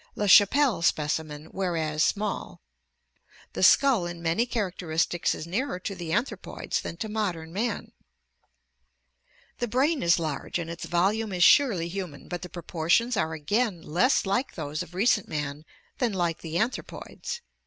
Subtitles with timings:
[0.15, 2.61] La Chapelle specimen, whereas (Alter Wood™*) fa those rf gpy ^^^^ small.
[3.53, 7.91] The skull in many characteristics is nearer to the anthro poids than to modern man.
[9.59, 13.33] The brain is large and its volume is surely human, but the propor tions are
[13.33, 15.65] again less like those of recent man
[15.99, 17.41] than like the anthro poids.